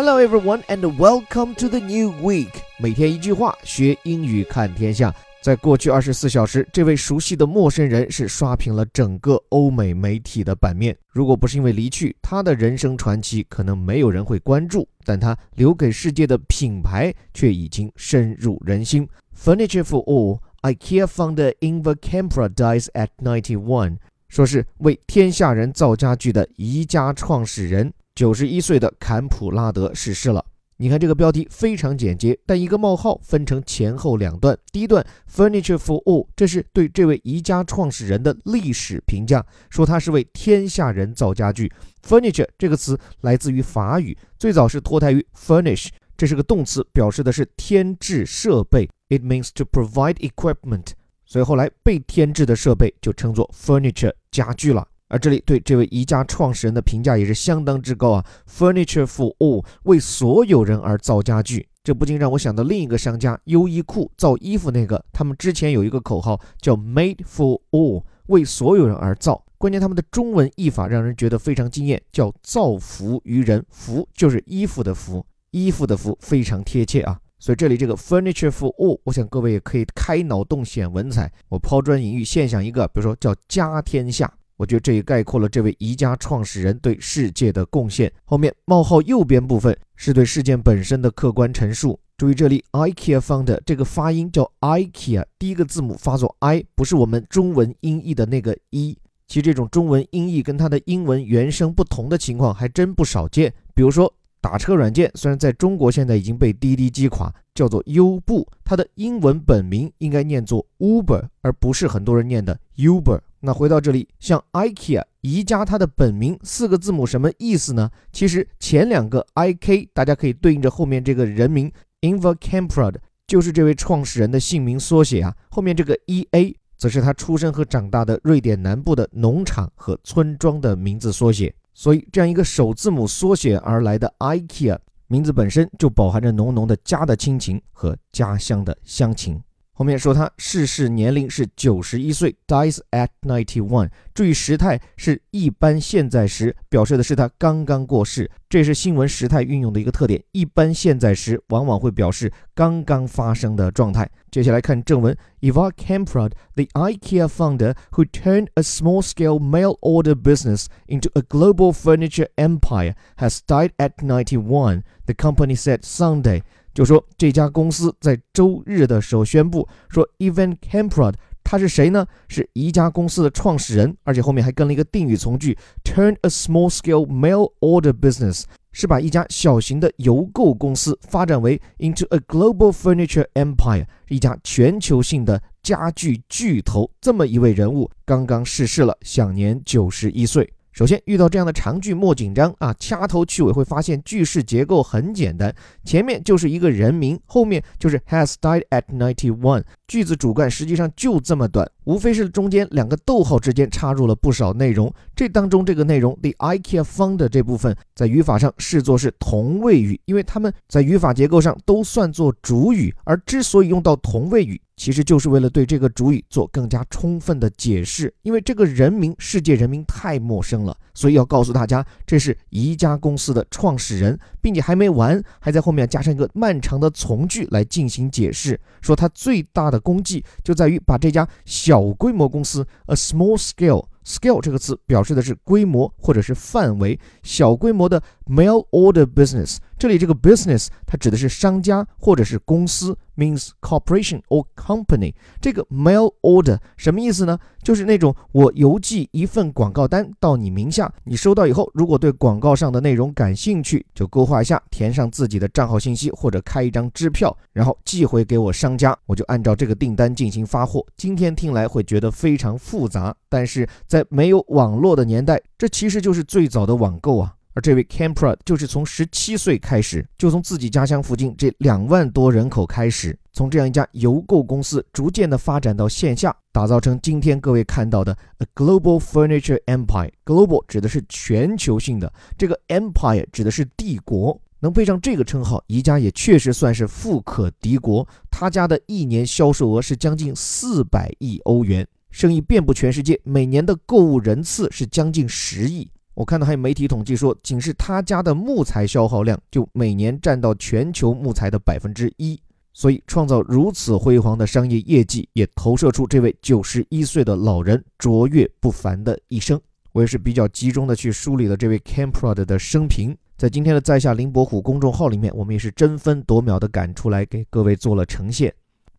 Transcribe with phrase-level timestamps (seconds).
[0.00, 2.52] Hello everyone and welcome to the new week。
[2.78, 5.12] 每天一句话，学英语看天下。
[5.42, 10.96] 在过去二十四小时，这位熟悉的陌生人是刷屏了整个欧美媒体的版面。
[11.08, 19.04] 如果不是因为离去，他的人生传奇可能没有人会关注，但他留给世界的品牌却已经深入人心。
[19.36, 23.96] Furniture for all, IKEA founder Ingvar Kamprad dies at ninety-one。
[24.28, 27.92] 说是为天下人造家具的宜家创始人。
[28.18, 30.44] 九十一岁的坎普拉德逝世了。
[30.78, 34.58] 你看这个标题非常简洁，但一个冒号分成前后两段。
[34.72, 41.72] 第一段 “Furniture for all”，这是对这位宜家创始人的历史评价，说他是为天下人造家具。
[42.04, 48.90] “Furniture” 这个词来自于法语，最早是脱胎于 “furnish”，这是个动词，表示的是添置设备。
[49.10, 50.86] It means to provide equipment，
[51.24, 54.88] 所以后来被添置的设备就称作 “furniture” 家具了。
[55.08, 69.44] 而这里对这位宜家创始人的评价也是相当之高啊！Furniture for all，为所有人而造家具，这不禁让我想到另一个商家优衣库造衣服那个，他们之前有一个口号叫 Made for all，为所有人而造。
[69.56, 77.18] 关键他们的中文译法让人觉得非常惊艳，叫造福于人，福就是衣服的福，衣服的福非常贴切啊！
[77.40, 84.32] 所以这里这个 Furniture for all，我想各位也可以开脑洞显文采，我抛砖引玉，现想一个，比如说叫家天下。
[84.58, 88.12] 我觉得这也概括了这位宜家创始人对世界的贡献。
[88.24, 91.98] 后面冒号右边部分是对事件本身的客观陈述。
[92.16, 98.98] 注意这里，IKEA founder 这个发音叫 IKEA，第一个字母发作 I，不是我们中文音译的那个 E。
[99.28, 103.54] 其实这种中文音译跟它的英文原声不同的情况还真不少见。
[103.74, 113.20] 比如说打车软件，虽然在中国现在已经被滴滴击垮，叫做优步，它的英文本名应该念作 Uber，而不是很多人念的 Uber。
[113.40, 117.90] 那回到这里，像 IKEA 宜家，它的本名四个字母什么意思呢？
[118.12, 121.70] 其实前两个 IK 大家可以对应着后面这个人名
[122.00, 125.36] Ingvar Kamprad，就是这位创始人的姓名缩写啊。
[125.50, 131.54] 后面这个 EA 则是他出生和长大的瑞典南部的农场和村庄的名字缩写。
[131.78, 139.40] 所以这样一个首字母缩写而来的 IKEA 名字本身就饱含着浓浓的家的亲情和家乡的乡情。
[139.77, 143.89] 后面说他逝世年龄是九十一岁，dies at ninety one。
[144.13, 148.29] 注意时态是一般现在时，表示的是他刚刚过世。
[148.47, 154.07] 这是新闻时态运用的一个特点，一般现在时往往会表示刚刚发生的状态。
[154.29, 162.93] 接下来看正文：Ivar Kamprad, the IKEA founder who turned a small-scale mail-order business into a global furniture empire,
[163.17, 164.83] has died at ninety one.
[165.07, 166.43] The company said Sunday.
[166.78, 172.06] 就说这家公司在周日的时候宣布说，Ivan Camprad 他是谁呢？
[172.28, 186.88] 是宜家公司的创始人，而且后面还跟了一个定语从句，turn a small-scale mail order business，是把一家小型的邮购公司发展为 into a global furniture empire，一家全球性的家具巨头。
[187.00, 190.48] 这么一位人物刚刚逝世了，享年九十一岁。
[190.78, 195.52] 首先遇到这样的长句莫紧张啊，掐头去尾会发现句式结构很简单，
[195.84, 204.94] 前面就是一个人名，后面就是 has died at ninety one，句子主干实际上就这么短，无非是中间两个逗号之间插入了不少内容。
[205.16, 214.60] 这当中这个内容 the IKEA found 这部分在语法上视作是同位语，因为它们在语法结构上都算作主语，而之所以用到同位语。
[214.78, 242.96] 其实就是为了对这个主语做更加充分的解释，因为这个人名世界人名太陌生了，所以要告诉大家这是宜家公司的创始人，并且还没完，还在后面加上一个漫长的从句来进行解释，说他最大的功绩就在于把这家小规模公司 a small scale scale 这个词表示的是规模或者是范围，小规模的 mail order business，这里这个 business 它指的是商家或者是公司。
[243.18, 245.12] means corporation or company。
[245.40, 247.36] 这个 mail order 什么意思呢？
[247.62, 260.86] 就是那种我邮寄一份广告单到你名下，你收到以后，如果对广告上的内容感兴趣，就勾画一下，填上自己的账号信息或者开一张支票，然后寄回给我商家，我就按照这个订单进行发货。
[260.96, 267.34] 今天听来会觉得非常复杂，但是在没有网络的年代，这其实就是最早的网购啊。
[267.58, 280.12] 而这位 Campra 就是从十七岁开始，就从自己家乡附近这两万多人口开始，从这样一家邮购公司逐渐的发展到线下，打造成今天各位看到的 a global furniture empire。
[280.24, 284.40] global 指的是全球性的，这个 empire 指的是帝国。
[284.60, 288.06] 能配上这个称号，宜家也确实算是富可敌国。
[288.30, 295.90] 他家的一年销售额是将近四百亿欧元，生意遍布全世界，每年的购物人次是将近十亿。
[296.18, 302.36] 我看到还有媒体统计说，仅是他家的木材消耗量就每年占到全球木材的百分之一。
[302.72, 309.60] 所以，创造如此辉煌的商业业绩，也投射出这位九十一岁的老人卓越不凡的一生。
[309.92, 318.52] 我也是比较集中的去梳理了这位 Camprod 的生平，在今天的在下林伯虎公众号里面，我们也是争分夺秒的赶出来给各位做了呈现。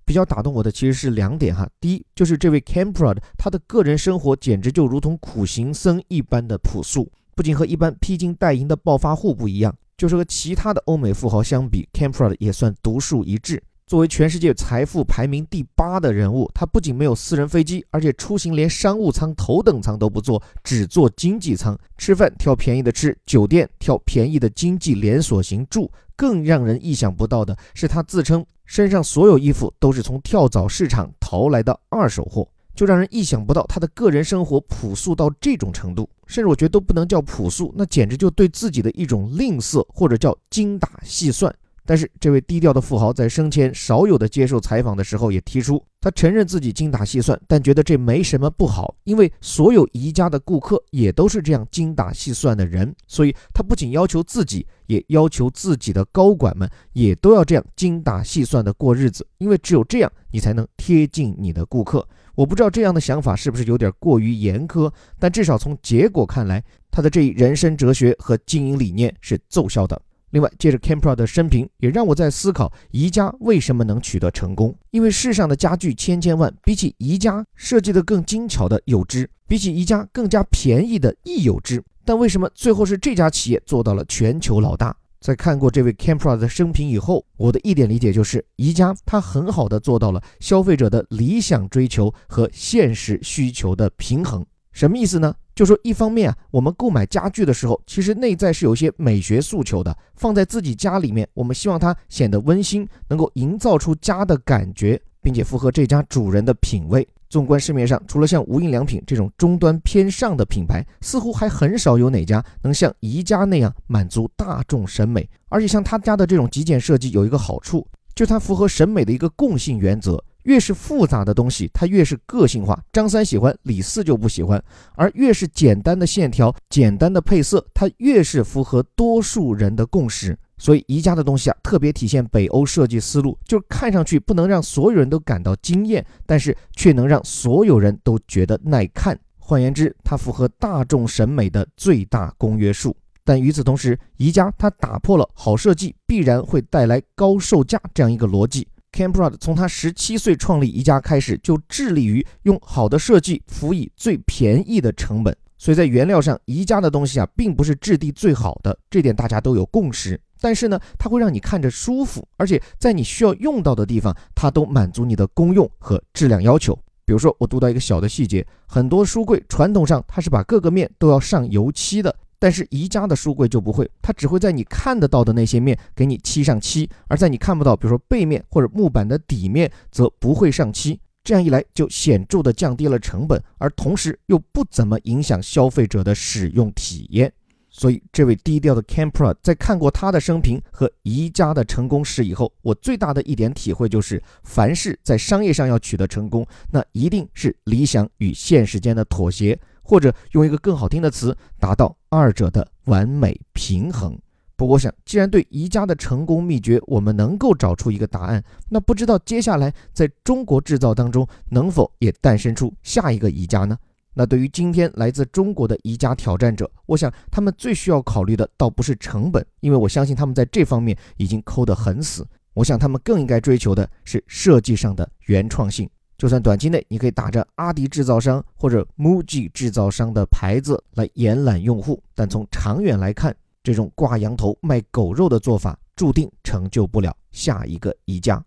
[0.10, 13.62] 比较打动我的其实是两点哈，第一就是这位 Camprad 他的个人生活简直就如同苦行僧一般的朴素，不仅和一般披金戴银的暴发户不一样，就是和其他的欧美富豪相比，Camprad 也算独树一帜。
[13.90, 21.76] 作为全世界财富排名第八的人物，他不仅没有私人飞机，而且出行连商务舱、头等舱都不坐，只坐经济舱。
[21.98, 25.90] 吃饭挑便宜的吃，酒店挑便宜的经济连锁型住。
[26.16, 36.08] 更让人意想不到的是，他自称身上所有衣服都是从跳蚤市场淘来的二手货，就让人意想不到他的个人生活朴素到这种程度。
[36.28, 41.52] 甚至我觉得都不能叫朴素，那简直就对自己的一种吝啬，或者叫精打细算。
[41.90, 62.08] 但是，这位低调的富豪在生前少有的接受采访的时候，也提出，他承认自己精打细算，但觉得这没什么不好，因为所有宜家的顾客也都是这样精打细算的人，所以他不仅要求自己，也要求自己的高管们也都要这样精打细算的过日子，因为只有这样，你才能贴近你的顾客。
[62.36, 70.00] 我不知道这样的想法是不是有点过于严苛，但至少从结果看来，他的这一人生哲学和经营理念是奏效的。
[70.32, 74.76] 另外，借着 Campra 的生平，也让我在思考宜家为什么能取得成功。
[74.92, 81.84] 因为世上的家具千千万，比起宜家设计的更精巧的有之，比起宜家更加便宜的亦有之。
[82.06, 84.96] 但为什么最后是这家企业做到了全球老大？
[85.20, 94.46] 在看过这位 Campra 的生平以后，我的一点理解就是，宜家它很好的做到了消费者的理想追求和现实需求的平衡。
[94.72, 95.36] 什么意思呢？
[95.60, 107.06] 就说一方面啊，我们购买家具的时候，其实内在是有些美学诉求的，放在自己家里面，我们希望它显得温馨，能够营造出家的感觉，并且符合这家主人的品味。
[107.28, 115.30] 纵观市面上，除了像无印良品这种中端偏上的品牌，似乎还很少有哪家能像宜家那样满足大众审美。
[115.50, 117.86] 而且像他家的这种极简设计有一个好处，
[118.16, 120.24] 就它符合审美的一个共性原则。
[120.44, 122.82] 越是复杂的东西，它越是个性化。
[122.92, 124.60] 张三喜欢，李四就不喜欢；
[124.96, 130.38] 而越是简单的线条、简单的配色，它越是符合多数人的共识。
[130.58, 139.18] 所以宜家的东西啊，特别体现北欧设计思路，就是看上去不能让所有人都感到惊艳，但是却能让所有人都觉得耐看。
[139.38, 142.96] 换言之，它符合大众审美的最大公约数。
[143.24, 148.68] 但与此同时，宜家它打破了好设计必然会带来高售价这样一个逻辑。
[148.92, 155.36] Camprad 从他十七岁创立宜家开始，就致力于用好的设计辅以最便宜的成本。
[155.58, 160.20] 所以在原料上，宜家的东西啊，并不是质地最好的，这点大家都有共识。
[160.42, 166.74] 但是呢，它会让你看着舒服，而且在你需要用到的地方，它都满足你的功用和质量要求。
[167.04, 172.16] 比如说，我读到一个小的细节，很多书柜传统上它是把各个面都要上油漆的。
[172.40, 181.00] 但是宜家的书柜就不会，它只会在你看得到的那些面给你漆上漆，而在你看不到，比如说背面或者木板的底面，则不会上漆。
[181.22, 187.32] 这样一来，就显著的降低了成本，而同时又不怎么影响消费者的使用体验。
[187.72, 199.58] 所以，这位低调的 Campra 在看过他的生平和宜家的成功史以后，我最大的一点体会就是，凡是在商业上要取得成功，那一定是理想与现实间的妥协。
[199.90, 204.16] 或者用一个更好听的词，达到二者的完美平衡。
[204.56, 213.76] 不过，我想，既然对宜家的成功秘诀我们能够找出一个答案，那不知道接下来在中国制造当中能否也诞生出下一个宜家呢？
[214.14, 222.24] 那对于今天来自中国的宜家挑战者，我想他们最需要考虑的倒不是成本，因为我相信他们在这方面已经抠得很死。
[222.54, 225.90] 我想他们更应该追求的是设计上的原创性。
[226.20, 233.34] 就算短期内你可以打着阿迪制造商或者 MUJI 制造商的牌子来延揽用户，但从长远来看，
[233.64, 238.44] 这种挂羊头卖狗肉的做法注定成就不了下一个宜家。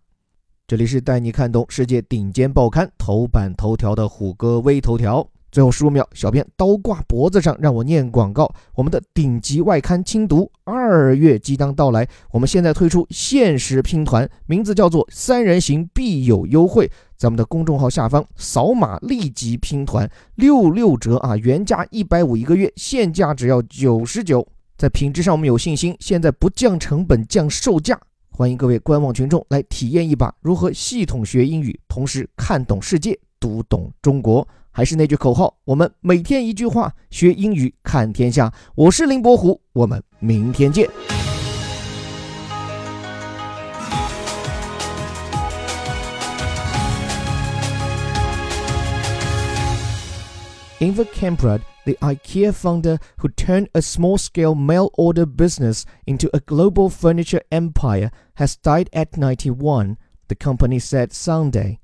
[0.67, 5.27] 这里是带你看懂世界顶尖报刊头版头条的虎哥微头条。
[5.53, 8.51] 最后十五秒，小编刀挂脖子上，让我念广告。
[8.73, 16.89] 我们的顶级外刊精读二月即将到来，我们现在推出限时拼团，名字叫做“三人行必有优惠”。
[17.15, 21.37] 在我们的公众号下方扫码立即拼团，六六折啊！
[21.37, 24.43] 原价一百五一个月，现价只要九十九。
[24.75, 34.45] 在品质上我们有信心，现在不降成本降售价，欢迎各位观望群众来体验一把如何系统学英语，同时看懂世界，读懂中国。
[34.72, 38.52] 还是那句口号，我们每天一句话，学英语看天下。
[38.74, 40.88] 我是林伯虎，我们明天见。
[50.80, 56.88] Ingvar Kamprad, the IKEA founder who turned a small scale mail order business into a global
[56.88, 59.96] furniture empire, has died at 91,
[60.28, 61.80] the company said Sunday.